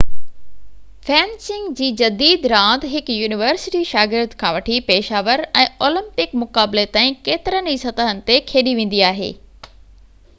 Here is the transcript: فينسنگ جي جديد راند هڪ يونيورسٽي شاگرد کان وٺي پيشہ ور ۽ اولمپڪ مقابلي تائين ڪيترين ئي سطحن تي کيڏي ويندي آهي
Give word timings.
فينسنگ 1.07 1.73
جي 1.81 1.89
جديد 1.99 2.47
راند 2.53 2.87
هڪ 2.93 3.17
يونيورسٽي 3.17 3.81
شاگرد 3.89 4.33
کان 4.39 4.55
وٺي 4.55 4.79
پيشہ 4.87 5.21
ور 5.27 5.43
۽ 5.65 5.67
اولمپڪ 5.89 6.33
مقابلي 6.45 6.87
تائين 6.97 7.19
ڪيترين 7.29 7.71
ئي 7.75 7.81
سطحن 7.83 8.25
تي 8.31 8.39
کيڏي 8.53 8.75
ويندي 8.81 9.05
آهي 9.11 9.29